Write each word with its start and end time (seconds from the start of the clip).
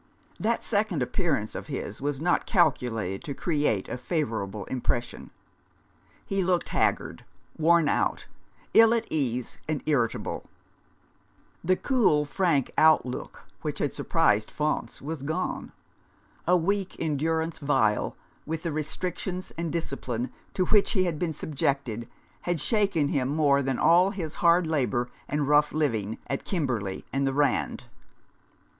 That 0.39 0.63
second 0.63 1.03
appearance 1.03 1.53
of 1.53 1.67
his 1.67 2.01
was 2.01 2.19
not 2.19 2.47
cal 2.47 2.71
culated 2.71 3.21
to 3.21 3.35
create 3.35 3.87
a 3.87 3.99
favourable 3.99 4.65
impression. 4.65 5.29
He 6.25 6.41
looked 6.41 6.69
haggard, 6.69 7.23
worn 7.55 7.87
out, 7.87 8.25
ill 8.73 8.95
at 8.95 9.05
ease, 9.11 9.59
and 9.69 9.83
irritable. 9.85 10.49
141 11.61 11.67
Rough 11.67 11.67
Justice. 11.67 11.69
The 11.69 11.87
cool, 11.87 12.25
frank 12.25 12.71
outlook 12.79 13.45
which 13.61 13.77
had 13.77 13.93
surprised 13.93 14.49
Faunce 14.49 15.03
was 15.03 15.21
gone. 15.21 15.71
A 16.47 16.57
week 16.57 16.95
in 16.95 17.15
durance 17.15 17.59
vile, 17.59 18.15
with 18.47 18.63
the 18.63 18.71
restrictions 18.71 19.51
and 19.55 19.71
discipline 19.71 20.31
to 20.55 20.65
which 20.65 20.93
he 20.93 21.03
had 21.03 21.19
been 21.19 21.31
subjected, 21.33 22.09
had 22.41 22.59
shaken 22.59 23.09
him 23.09 23.29
more 23.29 23.61
than 23.61 23.77
all 23.77 24.09
his 24.09 24.33
hard 24.41 24.65
labour 24.65 25.07
and 25.27 25.47
rough 25.47 25.71
living 25.71 26.17
at 26.25 26.43
Kimberley 26.43 27.05
and 27.13 27.27
the 27.27 27.33
Rand. 27.35 27.85